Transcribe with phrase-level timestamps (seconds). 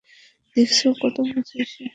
[0.55, 1.83] দেখেছো কত বোঝে সে?